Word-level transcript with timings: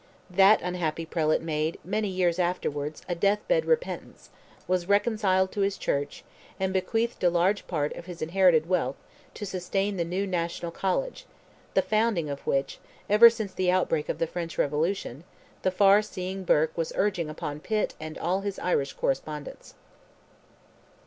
That 0.31 0.63
unhappy 0.63 1.05
prelate 1.05 1.43
made, 1.43 1.77
many 1.83 2.07
years 2.07 2.39
afterwards, 2.39 3.03
a 3.07 3.13
death 3.13 3.47
bed 3.47 3.65
repentance, 3.65 4.31
was 4.67 4.89
reconciled 4.89 5.51
to 5.51 5.61
his 5.61 5.77
church, 5.77 6.23
and 6.59 6.73
bequeathed 6.73 7.23
a 7.23 7.29
large 7.29 7.67
part 7.67 7.93
of 7.93 8.07
his 8.07 8.19
inherited 8.19 8.67
wealth 8.67 8.95
to 9.35 9.45
sustain 9.45 9.97
the 9.97 10.03
new 10.03 10.25
national 10.25 10.71
college, 10.71 11.27
the 11.75 11.83
founding 11.83 12.31
of 12.31 12.47
which, 12.47 12.79
ever 13.11 13.29
since 13.29 13.53
the 13.53 13.69
outbreak 13.69 14.09
of 14.09 14.17
the 14.17 14.25
French 14.25 14.57
revolution, 14.57 15.23
the 15.61 15.69
far 15.69 16.01
seeing 16.01 16.45
Burke 16.45 16.75
was 16.75 16.91
urging 16.95 17.29
upon 17.29 17.59
Pitt 17.59 17.93
and 17.99 18.17
all 18.17 18.41
his 18.41 18.57
Irish 18.57 18.93
correspondents. 18.93 19.75